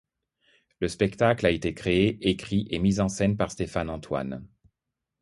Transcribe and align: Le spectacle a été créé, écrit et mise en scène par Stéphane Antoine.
Le 0.79 0.87
spectacle 0.87 1.45
a 1.45 1.51
été 1.51 1.75
créé, 1.75 2.17
écrit 2.27 2.65
et 2.71 2.79
mise 2.79 2.99
en 3.01 3.07
scène 3.07 3.37
par 3.37 3.51
Stéphane 3.51 3.91
Antoine. 3.91 4.47